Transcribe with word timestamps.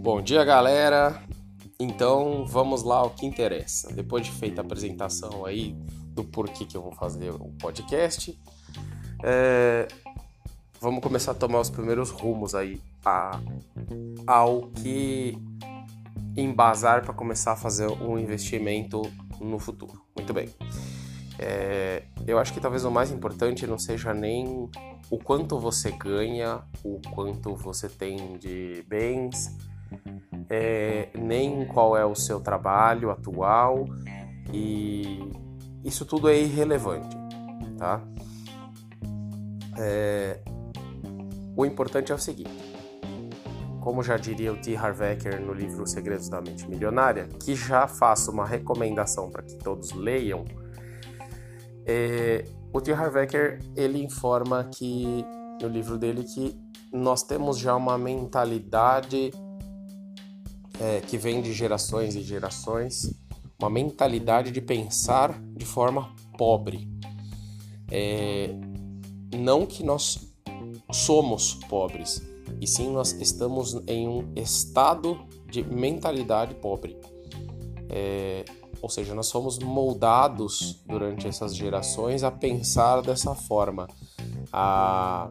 Bom 0.00 0.22
dia, 0.22 0.44
galera. 0.44 1.22
Então, 1.78 2.44
vamos 2.46 2.82
lá 2.82 2.96
ao 2.96 3.10
que 3.10 3.24
interessa. 3.26 3.92
Depois 3.92 4.24
de 4.24 4.32
feita 4.32 4.60
a 4.60 4.64
apresentação 4.64 5.44
aí 5.44 5.76
do 6.14 6.24
porquê 6.24 6.64
que 6.64 6.76
eu 6.76 6.82
vou 6.82 6.92
fazer 6.92 7.30
o 7.30 7.52
podcast, 7.60 8.38
é, 9.22 9.86
vamos 10.80 11.02
começar 11.02 11.32
a 11.32 11.34
tomar 11.34 11.60
os 11.60 11.70
primeiros 11.70 12.10
rumos 12.10 12.54
aí 12.54 12.80
a, 13.04 13.40
ao 14.26 14.62
que 14.68 15.38
embasar 16.36 17.02
para 17.02 17.12
começar 17.12 17.52
a 17.52 17.56
fazer 17.56 17.88
um 17.88 18.18
investimento 18.18 19.02
no 19.40 19.58
futuro. 19.58 20.02
Muito 20.16 20.32
bem. 20.32 20.48
É, 21.38 22.02
eu 22.26 22.38
acho 22.38 22.52
que 22.52 22.60
talvez 22.60 22.84
o 22.84 22.90
mais 22.90 23.12
importante 23.12 23.66
não 23.66 23.78
seja 23.78 24.12
nem 24.12 24.68
o 25.10 25.18
quanto 25.18 25.58
você 25.58 25.92
ganha, 25.92 26.60
o 26.84 27.00
quanto 27.14 27.54
você 27.54 27.88
tem 27.88 28.36
de 28.38 28.84
bens, 28.88 29.56
é, 30.50 31.08
nem 31.16 31.64
qual 31.66 31.96
é 31.96 32.04
o 32.04 32.14
seu 32.14 32.40
trabalho 32.40 33.10
atual 33.10 33.84
e 34.52 35.30
isso 35.84 36.04
tudo 36.04 36.28
é 36.28 36.38
irrelevante, 36.38 37.16
tá? 37.78 38.02
É, 39.78 40.40
o 41.56 41.64
importante 41.64 42.10
é 42.10 42.14
o 42.14 42.18
seguinte, 42.18 42.50
como 43.80 44.02
já 44.02 44.16
diria 44.16 44.52
o 44.52 44.56
T. 44.56 44.76
Harv 44.76 45.00
Eker 45.02 45.40
no 45.40 45.52
livro 45.52 45.86
Segredos 45.86 46.28
da 46.28 46.40
Mente 46.40 46.68
Milionária, 46.68 47.28
que 47.42 47.54
já 47.54 47.86
faço 47.86 48.30
uma 48.30 48.44
recomendação 48.44 49.30
para 49.30 49.42
que 49.42 49.56
todos 49.56 49.92
leiam, 49.92 50.44
é, 51.88 52.44
o 52.72 52.80
T. 52.80 52.92
Harv 52.92 53.16
Eker 53.16 53.60
ele 53.74 54.02
informa 54.02 54.64
que 54.64 55.24
no 55.60 55.68
livro 55.68 55.98
dele 55.98 56.22
que 56.22 56.54
nós 56.92 57.22
temos 57.22 57.58
já 57.58 57.74
uma 57.74 57.96
mentalidade 57.96 59.32
é, 60.78 61.00
que 61.00 61.16
vem 61.16 61.40
de 61.40 61.52
gerações 61.52 62.14
e 62.14 62.22
gerações, 62.22 63.12
uma 63.58 63.70
mentalidade 63.70 64.50
de 64.50 64.60
pensar 64.60 65.32
de 65.56 65.64
forma 65.64 66.14
pobre. 66.36 66.88
É, 67.90 68.50
não 69.34 69.66
que 69.66 69.82
nós 69.82 70.32
somos 70.92 71.54
pobres, 71.68 72.22
e 72.60 72.66
sim 72.66 72.92
nós 72.92 73.12
estamos 73.12 73.82
em 73.86 74.06
um 74.06 74.32
estado 74.36 75.18
de 75.50 75.62
mentalidade 75.64 76.54
pobre. 76.54 76.98
É, 77.88 78.44
ou 78.80 78.88
seja, 78.88 79.14
nós 79.14 79.30
fomos 79.30 79.58
moldados 79.58 80.82
durante 80.86 81.26
essas 81.26 81.54
gerações 81.54 82.22
a 82.22 82.30
pensar 82.30 83.02
dessa 83.02 83.34
forma, 83.34 83.88
a 84.52 85.28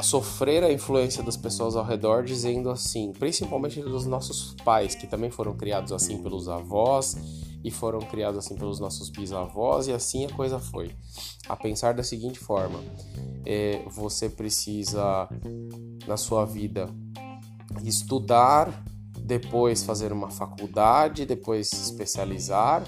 sofrer 0.00 0.62
a 0.62 0.72
influência 0.72 1.22
das 1.22 1.36
pessoas 1.36 1.74
ao 1.74 1.84
redor 1.84 2.24
dizendo 2.24 2.70
assim, 2.70 3.12
principalmente 3.12 3.80
dos 3.80 4.06
nossos 4.06 4.54
pais, 4.64 4.94
que 4.94 5.06
também 5.06 5.30
foram 5.30 5.56
criados 5.56 5.92
assim 5.92 6.22
pelos 6.22 6.48
avós 6.48 7.16
e 7.64 7.70
foram 7.70 7.98
criados 8.00 8.38
assim 8.38 8.56
pelos 8.56 8.78
nossos 8.78 9.10
bisavós, 9.10 9.88
e 9.88 9.92
assim 9.92 10.24
a 10.24 10.30
coisa 10.30 10.58
foi. 10.58 10.92
A 11.48 11.56
pensar 11.56 11.94
da 11.94 12.02
seguinte 12.02 12.38
forma: 12.38 12.80
é, 13.44 13.82
você 13.90 14.28
precisa, 14.28 15.28
na 16.06 16.16
sua 16.16 16.44
vida, 16.44 16.88
estudar, 17.84 18.84
depois 19.28 19.84
fazer 19.84 20.10
uma 20.10 20.30
faculdade, 20.30 21.26
depois 21.26 21.68
se 21.68 21.82
especializar, 21.82 22.82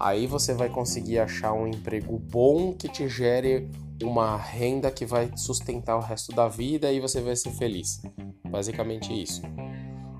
aí 0.00 0.26
você 0.26 0.52
vai 0.52 0.68
conseguir 0.68 1.20
achar 1.20 1.52
um 1.52 1.68
emprego 1.68 2.18
bom 2.18 2.74
que 2.74 2.88
te 2.88 3.08
gere 3.08 3.70
uma 4.02 4.36
renda 4.36 4.90
que 4.90 5.06
vai 5.06 5.30
sustentar 5.36 5.96
o 5.96 6.00
resto 6.00 6.34
da 6.34 6.48
vida 6.48 6.92
e 6.92 6.98
você 6.98 7.20
vai 7.20 7.36
ser 7.36 7.52
feliz. 7.52 8.02
Basicamente 8.50 9.12
isso. 9.12 9.42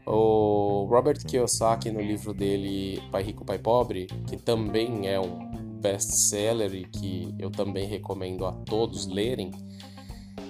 O 0.06 0.86
Robert 0.88 1.18
Kiyosaki, 1.26 1.90
no 1.90 2.00
livro 2.00 2.32
dele 2.32 3.02
Pai 3.10 3.24
Rico, 3.24 3.44
Pai 3.44 3.58
Pobre, 3.58 4.06
que 4.28 4.36
também 4.36 5.08
é 5.08 5.18
um 5.18 5.50
best-seller 5.80 6.72
e 6.76 6.84
que 6.84 7.34
eu 7.40 7.50
também 7.50 7.88
recomendo 7.88 8.46
a 8.46 8.52
todos 8.52 9.08
lerem, 9.08 9.50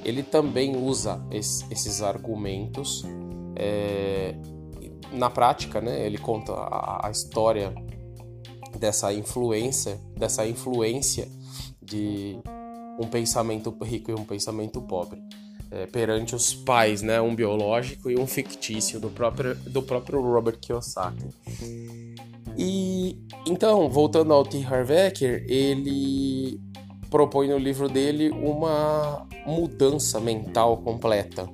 ele 0.05 0.23
também 0.23 0.77
usa 0.77 1.27
esses 1.31 2.03
argumentos 2.03 3.03
é, 3.57 4.35
na 5.17 5.31
prática, 5.31 5.81
né? 5.81 6.05
Ele 6.07 6.19
conta 6.19 6.53
a, 6.53 7.09
a 7.09 7.11
história 7.11 7.75
dessa 8.79 9.13
influência, 9.13 9.99
dessa 10.17 10.47
influência 10.47 11.29
de 11.83 12.39
um 12.99 13.07
pensamento 13.07 13.75
rico 13.83 14.11
e 14.11 14.15
um 14.15 14.25
pensamento 14.25 14.81
pobre. 14.81 15.21
É, 15.69 15.85
perante 15.85 16.35
os 16.35 16.55
pais, 16.55 17.03
né, 17.03 17.21
um 17.21 17.35
biológico 17.35 18.09
e 18.09 18.17
um 18.17 18.25
fictício 18.25 19.01
do 19.01 19.11
próprio, 19.11 19.57
do 19.57 19.83
próprio 19.83 20.21
Robert 20.23 20.59
Kiyosaki. 20.61 21.27
E 22.57 23.19
então, 23.45 23.89
voltando 23.91 24.33
ao 24.33 24.45
T. 24.45 24.65
Harv 24.65 24.91
Eker, 24.91 25.45
ele 25.49 26.61
propõe 27.11 27.49
no 27.49 27.59
livro 27.59 27.89
dele 27.89 28.31
uma 28.31 29.27
mudança 29.45 30.21
mental 30.21 30.77
completa. 30.79 31.49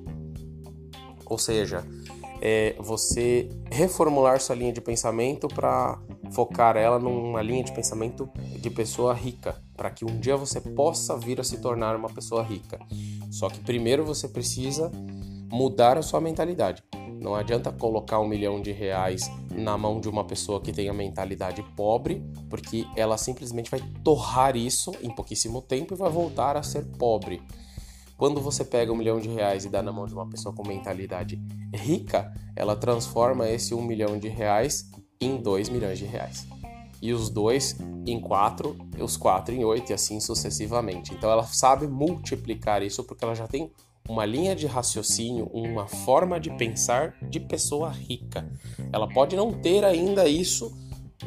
Ou 1.25 1.37
seja, 1.37 1.83
é 2.45 2.75
você 2.77 3.47
reformular 3.71 4.41
sua 4.41 4.53
linha 4.53 4.73
de 4.73 4.81
pensamento 4.81 5.47
para 5.47 5.97
focar 6.33 6.75
ela 6.75 6.99
numa 6.99 7.41
linha 7.41 7.63
de 7.63 7.71
pensamento 7.71 8.29
de 8.59 8.69
pessoa 8.69 9.13
rica, 9.13 9.55
para 9.77 9.89
que 9.89 10.03
um 10.03 10.19
dia 10.19 10.35
você 10.35 10.59
possa 10.59 11.17
vir 11.17 11.39
a 11.39 11.43
se 11.43 11.59
tornar 11.59 11.95
uma 11.95 12.09
pessoa 12.09 12.43
rica. 12.43 12.77
Só 13.31 13.47
que 13.47 13.61
primeiro 13.61 14.03
você 14.03 14.27
precisa 14.27 14.91
mudar 15.49 15.97
a 15.97 16.01
sua 16.01 16.19
mentalidade. 16.19 16.83
Não 17.17 17.33
adianta 17.33 17.71
colocar 17.71 18.19
um 18.19 18.27
milhão 18.27 18.61
de 18.61 18.73
reais 18.73 19.31
na 19.49 19.77
mão 19.77 20.01
de 20.01 20.09
uma 20.09 20.25
pessoa 20.25 20.59
que 20.59 20.73
tem 20.73 20.89
a 20.89 20.93
mentalidade 20.93 21.63
pobre, 21.77 22.21
porque 22.49 22.85
ela 22.97 23.17
simplesmente 23.17 23.71
vai 23.71 23.79
torrar 24.03 24.57
isso 24.57 24.91
em 25.01 25.09
pouquíssimo 25.09 25.61
tempo 25.61 25.93
e 25.93 25.97
vai 25.97 26.11
voltar 26.11 26.57
a 26.57 26.63
ser 26.63 26.83
pobre. 26.97 27.41
Quando 28.17 28.39
você 28.39 28.63
pega 28.63 28.91
um 28.91 28.95
milhão 28.95 29.19
de 29.19 29.29
reais 29.29 29.65
e 29.65 29.69
dá 29.69 29.81
na 29.81 29.91
mão 29.91 30.05
de 30.05 30.13
uma 30.13 30.27
pessoa 30.27 30.53
com 30.53 30.67
mentalidade 30.67 31.41
rica, 31.73 32.33
ela 32.55 32.75
transforma 32.75 33.49
esse 33.49 33.73
um 33.73 33.81
milhão 33.81 34.17
de 34.17 34.27
reais 34.27 34.89
em 35.19 35.37
2 35.37 35.69
milhões 35.69 35.97
de 35.97 36.05
reais. 36.05 36.47
E 37.01 37.11
os 37.11 37.29
dois 37.29 37.77
em 38.05 38.19
quatro, 38.19 38.77
os 38.97 39.17
quatro 39.17 39.53
em 39.53 39.65
oito 39.65 39.91
e 39.91 39.93
assim 39.93 40.19
sucessivamente. 40.19 41.13
Então 41.13 41.29
ela 41.29 41.43
sabe 41.43 41.85
multiplicar 41.85 42.81
isso 42.81 43.03
porque 43.03 43.25
ela 43.25 43.35
já 43.35 43.47
tem 43.47 43.71
uma 44.07 44.25
linha 44.25 44.55
de 44.55 44.67
raciocínio, 44.67 45.49
uma 45.53 45.87
forma 45.87 46.39
de 46.39 46.49
pensar 46.51 47.15
de 47.21 47.39
pessoa 47.39 47.89
rica. 47.89 48.49
Ela 48.91 49.07
pode 49.07 49.35
não 49.35 49.51
ter 49.51 49.83
ainda 49.83 50.27
isso 50.27 50.73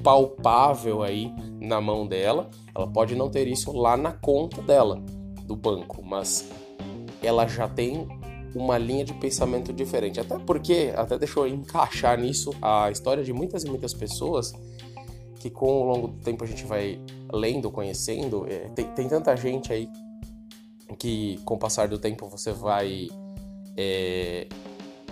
palpável 0.03 1.03
aí 1.03 1.33
na 1.61 1.81
mão 1.81 2.07
dela, 2.07 2.51
ela 2.75 2.87
pode 2.87 3.15
não 3.15 3.31
ter 3.31 3.49
isso 3.49 3.73
lá 3.73 3.97
na 3.97 4.13
conta 4.13 4.61
dela 4.63 5.03
do 5.45 5.57
banco, 5.57 6.03
mas 6.03 6.49
ela 7.23 7.47
já 7.47 7.69
tem 7.69 8.07
uma 8.55 8.79
linha 8.79 9.05
de 9.05 9.13
pensamento 9.15 9.73
diferente. 9.73 10.19
Até 10.19 10.39
porque, 10.39 10.93
até 10.97 11.19
deixou 11.19 11.47
encaixar 11.47 12.19
nisso 12.19 12.51
a 12.63 12.91
história 12.91 13.23
de 13.23 13.33
muitas 13.33 13.65
e 13.65 13.69
muitas 13.69 13.93
pessoas 13.93 14.53
que 15.39 15.51
com 15.51 15.83
o 15.83 15.85
longo 15.85 16.09
do 16.09 16.23
tempo 16.23 16.43
a 16.43 16.47
gente 16.47 16.65
vai 16.65 16.99
lendo, 17.33 17.71
conhecendo. 17.71 18.47
É, 18.49 18.69
tem, 18.71 18.87
tem 18.87 19.09
tanta 19.09 19.37
gente 19.37 19.73
aí 19.73 19.89
que 20.99 21.39
com 21.45 21.55
o 21.55 21.59
passar 21.59 21.89
do 21.89 21.99
tempo 21.99 22.29
você 22.29 22.53
vai 22.53 23.09
é, 23.77 24.47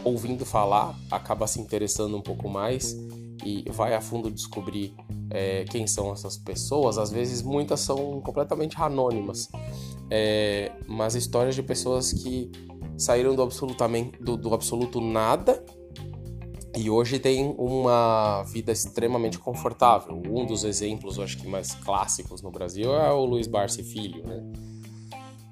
ouvindo 0.02 0.44
falar, 0.46 0.98
acaba 1.10 1.46
se 1.46 1.60
interessando 1.60 2.16
um 2.16 2.22
pouco 2.22 2.48
mais 2.48 2.96
e 3.44 3.64
vai 3.70 3.94
a 3.94 4.00
fundo 4.00 4.30
descobrir 4.30 4.94
é, 5.30 5.64
quem 5.64 5.86
são 5.86 6.12
essas 6.12 6.36
pessoas. 6.36 6.98
Às 6.98 7.10
vezes 7.10 7.42
muitas 7.42 7.80
são 7.80 8.20
completamente 8.20 8.76
anônimas, 8.80 9.48
é, 10.10 10.72
mas 10.86 11.14
histórias 11.14 11.54
de 11.54 11.62
pessoas 11.62 12.12
que 12.12 12.50
saíram 12.96 13.34
do 13.34 13.42
absolutamente 13.42 14.22
do, 14.22 14.36
do 14.36 14.54
absoluto 14.54 15.00
nada 15.00 15.64
e 16.76 16.90
hoje 16.90 17.18
tem 17.20 17.54
uma 17.56 18.42
vida 18.44 18.72
extremamente 18.72 19.38
confortável. 19.38 20.20
Um 20.28 20.44
dos 20.44 20.64
exemplos, 20.64 21.18
eu 21.18 21.24
acho 21.24 21.38
que 21.38 21.46
mais 21.46 21.72
clássicos 21.74 22.42
no 22.42 22.50
Brasil 22.50 22.94
é 22.94 23.12
o 23.12 23.24
Luiz 23.24 23.46
Barsi 23.46 23.84
Filho, 23.84 24.26
né? 24.26 24.42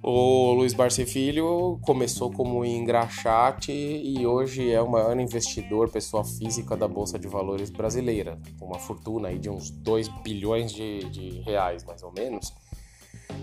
O 0.05 0.53
Luiz 0.55 0.75
Barsi 0.75 1.07
Filho 1.07 1.79
começou 1.83 2.29
como 2.29 2.65
engraxate 2.65 3.71
e 3.71 4.27
hoje 4.27 4.69
é 4.69 4.83
o 4.83 4.91
maior 4.91 5.17
investidor, 5.21 5.89
pessoa 5.91 6.25
física 6.25 6.77
da 6.77 6.89
Bolsa 6.89 7.17
de 7.17 7.29
Valores 7.29 7.71
brasileira, 7.71 8.37
com 8.59 8.67
uma 8.67 8.81
fortuna 8.81 9.29
aí 9.29 9.39
de 9.39 9.49
uns 9.49 9.71
2 9.71 10.09
bilhões 10.25 10.73
de, 10.73 11.05
de 11.05 11.41
reais, 11.43 11.85
mais 11.85 12.03
ou 12.03 12.13
menos. 12.13 12.53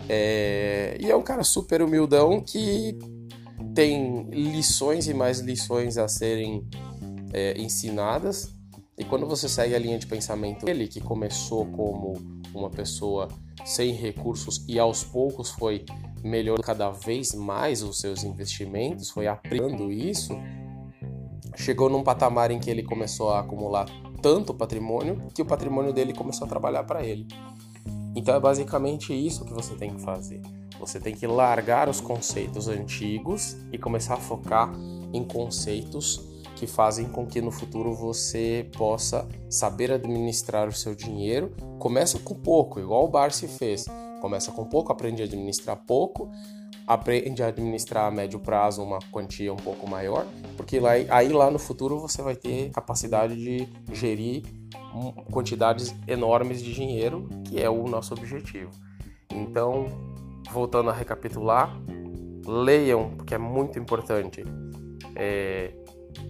É, 0.09 0.97
e 0.99 1.09
é 1.09 1.15
um 1.15 1.21
cara 1.21 1.45
super 1.45 1.81
humildão 1.81 2.41
que 2.41 2.99
tem 3.73 4.23
lições 4.29 5.07
e 5.07 5.13
mais 5.13 5.39
lições 5.39 5.97
a 5.97 6.09
serem 6.09 6.67
é, 7.31 7.57
ensinadas. 7.57 8.53
E 8.97 9.05
quando 9.05 9.25
você 9.25 9.47
segue 9.47 9.75
a 9.75 9.79
linha 9.79 9.97
de 9.97 10.07
pensamento 10.07 10.65
dele, 10.65 10.89
que 10.89 10.99
começou 10.99 11.65
como 11.67 12.15
uma 12.53 12.69
pessoa 12.69 13.29
sem 13.65 13.93
recursos 13.93 14.65
e 14.67 14.77
aos 14.77 15.05
poucos 15.05 15.51
foi 15.51 15.85
melhorando 16.23 16.63
cada 16.63 16.89
vez 16.91 17.33
mais 17.33 17.81
os 17.81 17.99
seus 17.99 18.23
investimentos, 18.23 19.09
foi 19.09 19.27
aprendendo 19.27 19.91
isso, 19.91 20.33
chegou 21.55 21.89
num 21.89 22.03
patamar 22.03 22.51
em 22.51 22.59
que 22.59 22.69
ele 22.69 22.83
começou 22.83 23.31
a 23.31 23.39
acumular 23.39 23.87
tanto 24.21 24.53
patrimônio 24.53 25.27
que 25.33 25.41
o 25.41 25.45
patrimônio 25.45 25.93
dele 25.93 26.13
começou 26.13 26.45
a 26.45 26.49
trabalhar 26.49 26.83
para 26.83 27.05
ele. 27.05 27.27
Então 28.15 28.35
é 28.35 28.39
basicamente 28.39 29.13
isso 29.13 29.45
que 29.45 29.53
você 29.53 29.75
tem 29.75 29.93
que 29.93 30.01
fazer. 30.01 30.41
Você 30.79 30.99
tem 30.99 31.13
que 31.13 31.27
largar 31.27 31.89
os 31.89 31.99
conceitos 31.99 32.67
antigos 32.67 33.57
e 33.71 33.77
começar 33.77 34.15
a 34.15 34.17
focar 34.17 34.71
em 35.13 35.23
conceitos 35.23 36.27
que 36.55 36.67
fazem 36.67 37.07
com 37.07 37.25
que 37.25 37.41
no 37.41 37.51
futuro 37.51 37.93
você 37.93 38.69
possa 38.77 39.27
saber 39.49 39.91
administrar 39.91 40.67
o 40.67 40.73
seu 40.73 40.93
dinheiro. 40.93 41.53
Começa 41.79 42.19
com 42.19 42.35
pouco, 42.35 42.79
igual 42.79 43.05
o 43.05 43.09
Barsi 43.09 43.47
fez. 43.47 43.85
Começa 44.21 44.51
com 44.51 44.65
pouco, 44.65 44.91
aprende 44.91 45.21
a 45.21 45.25
administrar 45.25 45.75
pouco, 45.75 46.31
aprende 46.85 47.43
a 47.43 47.47
administrar 47.47 48.05
a 48.05 48.11
médio 48.11 48.39
prazo 48.39 48.81
uma 48.81 48.99
quantia 49.11 49.53
um 49.53 49.57
pouco 49.57 49.87
maior, 49.87 50.25
porque 50.57 50.79
lá, 50.79 50.91
aí 51.09 51.29
lá 51.29 51.51
no 51.51 51.59
futuro 51.59 51.99
você 51.99 52.21
vai 52.21 52.35
ter 52.35 52.71
capacidade 52.71 53.35
de 53.35 53.67
gerir 53.93 54.43
quantidades 55.31 55.95
enormes 56.07 56.63
de 56.63 56.73
dinheiro, 56.73 57.27
que 57.45 57.61
é 57.61 57.69
o 57.69 57.87
nosso 57.87 58.13
objetivo. 58.13 58.71
Então, 59.31 59.85
voltando 60.51 60.89
a 60.89 60.93
recapitular, 60.93 61.71
leiam, 62.45 63.11
porque 63.11 63.35
é 63.35 63.37
muito 63.37 63.77
importante. 63.77 64.43
É, 65.15 65.73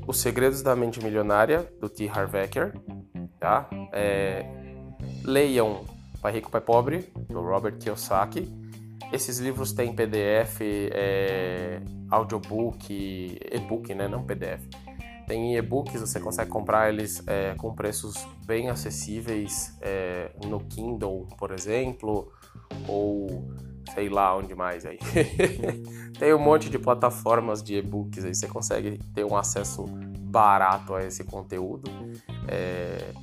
Os 0.06 0.19
Segredos 0.19 0.62
da 0.62 0.75
Mente 0.75 1.01
Milionária, 1.01 1.71
do 1.80 1.88
T. 1.89 2.09
Harv 2.09 2.36
Eker, 2.36 2.74
tá? 3.39 3.69
É, 3.94 4.45
leiam 5.24 5.86
Pai 6.21 6.33
Rico, 6.33 6.51
Pai 6.51 6.62
Pobre, 6.62 7.12
do 7.30 7.42
Robert 7.42 7.77
Kiyosaki. 7.77 8.48
Esses 9.12 9.39
livros 9.39 9.71
têm 9.71 9.94
PDF, 9.94 10.62
é, 10.62 11.81
audiobook, 12.10 13.39
e-book, 13.51 13.94
né? 13.95 14.07
Não 14.07 14.24
PDF. 14.24 14.62
Tem 15.27 15.56
e-books, 15.56 16.01
você 16.01 16.19
consegue 16.19 16.50
comprar 16.50 16.89
eles 16.89 17.24
é, 17.27 17.54
com 17.56 17.74
preços 17.74 18.16
bem 18.45 18.69
acessíveis 18.69 19.77
é, 19.81 20.31
no 20.45 20.60
Kindle, 20.62 21.27
por 21.38 21.51
exemplo, 21.51 22.31
ou 22.88 23.48
sei 23.94 24.10
lá 24.10 24.36
onde 24.36 24.56
mais 24.56 24.86
aí. 24.86 24.98
Tem 26.18 26.33
um 26.33 26.39
monte 26.39 26.69
de 26.69 26.77
plataformas 26.77 27.63
de 27.63 27.75
e-books 27.75 28.25
aí, 28.25 28.33
você 28.33 28.48
consegue 28.48 29.00
ter 29.13 29.24
um 29.24 29.36
acesso 29.36 29.86
barato 29.86 30.94
a 30.94 31.04
esse 31.04 31.24
conteúdo. 31.24 31.89
É... 32.48 33.13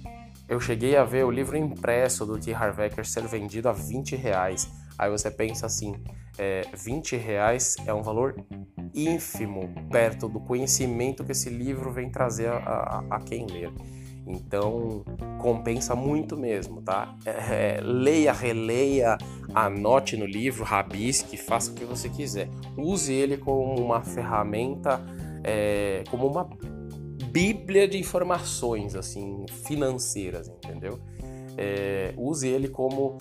Eu 0.49 0.61
cheguei 0.61 0.97
a 0.97 1.05
ver 1.05 1.25
o 1.25 1.31
livro 1.31 1.57
impresso 1.57 2.25
do 2.25 2.39
T. 2.39 2.55
Harv 2.55 2.79
Eker 2.79 3.05
ser 3.05 3.27
vendido 3.27 3.69
a 3.69 3.73
20 3.73 4.15
reais. 4.15 4.71
Aí 4.97 5.11
você 5.11 5.31
pensa 5.31 5.67
assim, 5.67 5.95
é, 6.39 6.63
20 6.73 7.17
reais 7.17 7.77
é 7.85 7.93
um 7.93 8.03
valor 8.03 8.37
ínfimo 8.95 9.69
perto 9.91 10.29
do 10.29 10.41
conhecimento 10.41 11.25
que 11.25 11.33
esse 11.33 11.51
livro 11.51 11.93
vem 11.93 12.11
trazer 12.11 12.49
a, 12.49 12.57
a, 12.57 13.05
a 13.17 13.21
quem 13.21 13.47
ler. 13.47 13.73
Então 14.27 15.05
compensa 15.41 15.95
muito 15.95 16.37
mesmo, 16.37 16.81
tá? 16.83 17.15
É, 17.25 17.77
é, 17.77 17.81
leia, 17.81 18.33
releia, 18.33 19.19
anote 19.55 20.17
no 20.17 20.27
livro, 20.27 20.65
rabisque, 20.65 21.37
faça 21.37 21.71
o 21.71 21.75
que 21.75 21.85
você 21.85 22.09
quiser. 22.09 22.49
Use 22.77 23.13
ele 23.13 23.37
como 23.37 23.81
uma 23.81 24.03
ferramenta, 24.03 25.01
é, 25.45 26.03
como 26.11 26.27
uma 26.27 26.49
bíblia 27.37 27.87
de 27.87 27.99
informações 27.99 28.95
assim 28.95 29.45
financeiras, 29.67 30.49
entendeu? 30.49 30.99
É, 31.59 32.15
use 32.17 32.49
ele 32.49 32.69
como 32.69 33.19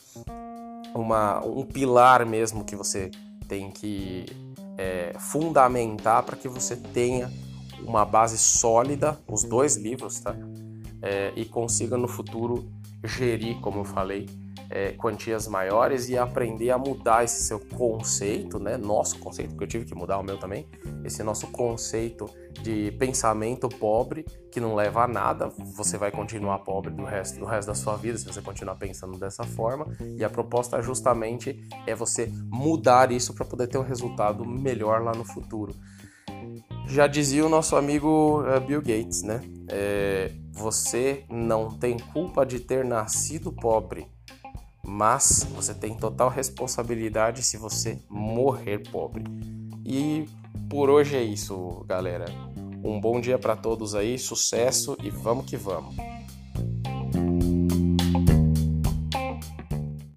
uma, 0.94 1.46
um 1.46 1.66
pilar 1.66 2.26
mesmo 2.26 2.64
que 2.64 2.78
você 2.78 3.12
tem 3.50 3.70
que 3.70 4.26
é, 4.78 5.14
fundamentar 5.20 6.24
para 6.24 6.38
que 6.38 6.48
você 6.48 6.78
tenha 6.78 7.30
uma 7.86 8.06
base 8.06 8.38
sólida, 8.38 9.20
os 9.28 9.44
dois 9.44 9.76
livros, 9.76 10.22
tá? 10.22 10.34
é, 11.02 11.34
e 11.36 11.44
consiga 11.44 11.98
no 11.98 12.08
futuro 12.08 12.66
gerir, 13.04 13.60
como 13.60 13.82
eu 13.82 13.86
falei, 13.86 14.28
é, 14.70 14.92
quantias 14.94 15.48
maiores 15.48 16.10
e 16.10 16.18
aprender 16.18 16.72
a 16.72 16.78
mudar 16.78 17.24
esse 17.24 17.44
seu 17.44 17.60
conceito, 17.60 18.60
né? 18.60 18.78
Nosso 18.78 19.20
conceito, 19.20 19.50
porque 19.50 19.64
eu 19.64 19.68
tive 19.68 19.86
que 19.86 19.96
mudar 19.96 20.18
o 20.18 20.24
meu 20.24 20.38
também, 20.38 20.68
esse 21.04 21.24
nosso 21.24 21.48
conceito 21.48 22.30
de 22.62 22.92
pensamento 22.94 23.68
pobre 23.68 24.26
que 24.52 24.60
não 24.60 24.76
leva 24.76 25.04
a 25.04 25.08
nada. 25.08 25.50
Você 25.76 25.98
vai 25.98 26.12
continuar 26.12 26.60
pobre 26.60 26.94
do 26.94 27.04
resto, 27.04 27.40
do 27.40 27.46
resto 27.46 27.68
da 27.68 27.76
sua 27.76 27.96
vida 27.98 28.18
se 28.18 28.26
você 28.26 28.42
continuar 28.42 28.76
pensando 28.76 29.18
dessa 29.20 29.44
forma. 29.44 29.88
E 30.18 30.24
a 30.24 30.30
proposta 30.30 30.82
justamente 30.82 31.68
é 31.86 31.94
você 31.94 32.32
mudar 32.50 33.12
isso 33.12 33.34
para 33.34 33.46
poder 33.46 33.68
ter 33.68 33.78
um 33.78 33.84
resultado 33.84 34.46
melhor 34.46 35.02
lá 35.04 35.12
no 35.12 35.26
futuro. 35.26 35.76
Já 36.88 37.08
dizia 37.08 37.46
o 37.46 37.50
nosso 37.50 37.76
amigo 37.76 38.42
uh, 38.42 38.60
Bill 38.62 38.82
Gates, 38.82 39.24
né? 39.24 39.42
É, 39.68 40.32
você 40.52 41.26
não 41.30 41.70
tem 41.78 41.98
culpa 41.98 42.46
de 42.46 42.60
ter 42.60 42.86
nascido 42.86 43.52
pobre, 43.52 44.08
mas 44.86 45.48
você 45.56 45.74
tem 45.74 45.96
total 45.96 46.30
responsabilidade 46.30 47.44
se 47.44 47.58
você 47.58 48.00
morrer 48.10 48.90
pobre. 48.90 49.24
E 49.84 50.26
por 50.70 50.90
hoje 50.90 51.16
é 51.16 51.24
isso, 51.24 51.84
galera. 51.88 52.26
Um 52.84 53.00
bom 53.00 53.20
dia 53.20 53.40
para 53.40 53.56
todos 53.56 53.96
aí, 53.96 54.18
sucesso 54.18 54.96
e 55.04 55.10
vamos 55.10 55.46
que 55.46 55.58
vamos. 55.58 55.96